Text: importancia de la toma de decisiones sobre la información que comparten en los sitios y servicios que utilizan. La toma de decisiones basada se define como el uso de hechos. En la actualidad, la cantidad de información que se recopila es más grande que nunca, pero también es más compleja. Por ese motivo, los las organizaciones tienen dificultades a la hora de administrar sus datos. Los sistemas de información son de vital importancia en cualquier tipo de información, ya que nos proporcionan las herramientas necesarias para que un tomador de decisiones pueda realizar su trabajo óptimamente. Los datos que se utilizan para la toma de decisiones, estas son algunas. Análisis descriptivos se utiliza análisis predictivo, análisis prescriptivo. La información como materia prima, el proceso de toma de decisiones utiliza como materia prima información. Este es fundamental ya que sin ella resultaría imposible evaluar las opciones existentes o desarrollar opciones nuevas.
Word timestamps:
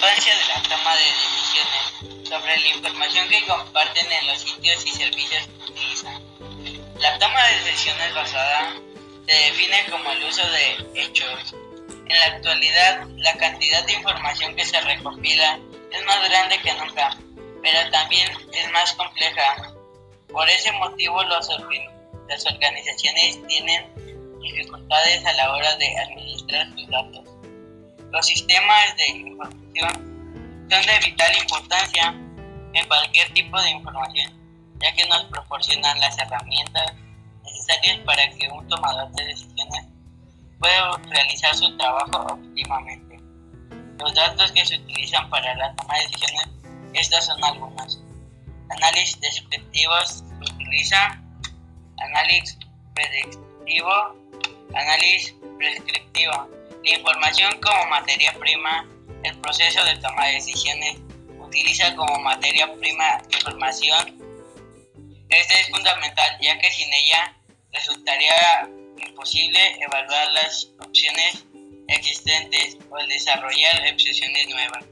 importancia 0.00 0.34
de 0.34 0.46
la 0.46 0.62
toma 0.62 0.96
de 0.96 1.04
decisiones 1.04 2.26
sobre 2.26 2.56
la 2.56 2.68
información 2.68 3.28
que 3.28 3.46
comparten 3.46 4.06
en 4.10 4.26
los 4.28 4.40
sitios 4.40 4.86
y 4.86 4.90
servicios 4.92 5.46
que 5.46 5.72
utilizan. 5.72 6.22
La 6.98 7.18
toma 7.18 7.46
de 7.46 7.64
decisiones 7.64 8.14
basada 8.14 8.76
se 9.28 9.34
define 9.34 9.84
como 9.90 10.10
el 10.12 10.24
uso 10.24 10.42
de 10.52 11.02
hechos. 11.02 11.54
En 12.08 12.18
la 12.18 12.24
actualidad, 12.24 13.06
la 13.18 13.34
cantidad 13.34 13.84
de 13.84 13.92
información 13.92 14.56
que 14.56 14.64
se 14.64 14.80
recopila 14.80 15.58
es 15.92 16.04
más 16.06 16.28
grande 16.30 16.58
que 16.62 16.72
nunca, 16.72 17.18
pero 17.62 17.90
también 17.90 18.26
es 18.54 18.70
más 18.70 18.94
compleja. 18.94 19.74
Por 20.32 20.48
ese 20.48 20.72
motivo, 20.72 21.22
los 21.24 21.46
las 22.26 22.46
organizaciones 22.46 23.46
tienen 23.48 24.40
dificultades 24.40 25.26
a 25.26 25.32
la 25.34 25.52
hora 25.52 25.76
de 25.76 25.98
administrar 25.98 26.70
sus 26.70 26.88
datos. 26.88 27.29
Los 28.12 28.26
sistemas 28.26 28.96
de 28.96 29.08
información 29.08 30.66
son 30.68 30.86
de 30.86 30.98
vital 31.04 31.32
importancia 31.40 32.14
en 32.72 32.86
cualquier 32.86 33.32
tipo 33.32 33.60
de 33.60 33.70
información, 33.70 34.32
ya 34.80 34.92
que 34.94 35.06
nos 35.06 35.24
proporcionan 35.24 35.98
las 36.00 36.18
herramientas 36.18 36.92
necesarias 37.44 37.98
para 38.04 38.28
que 38.30 38.48
un 38.48 38.66
tomador 38.68 39.10
de 39.12 39.24
decisiones 39.26 39.86
pueda 40.58 40.96
realizar 41.08 41.54
su 41.54 41.76
trabajo 41.76 42.26
óptimamente. 42.32 43.20
Los 43.98 44.14
datos 44.14 44.52
que 44.52 44.64
se 44.64 44.76
utilizan 44.76 45.28
para 45.30 45.54
la 45.54 45.74
toma 45.76 45.94
de 45.94 46.02
decisiones, 46.02 46.48
estas 46.94 47.26
son 47.26 47.44
algunas. 47.44 48.00
Análisis 48.70 49.20
descriptivos 49.20 50.24
se 50.26 50.52
utiliza 50.52 51.20
análisis 51.98 52.58
predictivo, 52.94 53.90
análisis 54.74 55.34
prescriptivo. 55.58 56.59
La 56.84 56.96
información 56.96 57.60
como 57.60 57.86
materia 57.90 58.32
prima, 58.34 58.86
el 59.22 59.36
proceso 59.40 59.84
de 59.84 59.96
toma 59.96 60.26
de 60.26 60.34
decisiones 60.34 60.96
utiliza 61.38 61.94
como 61.94 62.18
materia 62.20 62.72
prima 62.74 63.20
información. 63.30 64.18
Este 65.28 65.60
es 65.60 65.68
fundamental 65.68 66.38
ya 66.40 66.58
que 66.58 66.70
sin 66.70 66.92
ella 66.92 67.36
resultaría 67.72 68.68
imposible 68.98 69.82
evaluar 69.82 70.32
las 70.32 70.68
opciones 70.80 71.44
existentes 71.88 72.78
o 72.90 72.96
desarrollar 73.06 73.92
opciones 73.92 74.48
nuevas. 74.48 74.84